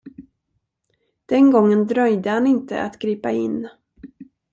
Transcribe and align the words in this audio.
Den 1.25 1.51
gången 1.51 1.87
dröjde 1.87 2.29
han 2.29 2.47
inte 2.47 2.81
att 2.83 2.99
gripa 2.99 3.31
in. 3.31 3.69